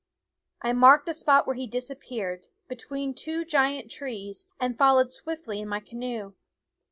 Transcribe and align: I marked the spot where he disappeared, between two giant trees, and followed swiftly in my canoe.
I 0.63 0.73
marked 0.73 1.05
the 1.05 1.13
spot 1.13 1.45
where 1.45 1.53
he 1.55 1.67
disappeared, 1.67 2.47
between 2.67 3.13
two 3.13 3.45
giant 3.45 3.91
trees, 3.91 4.47
and 4.59 4.75
followed 4.75 5.11
swiftly 5.11 5.59
in 5.59 5.67
my 5.69 5.79
canoe. 5.79 6.33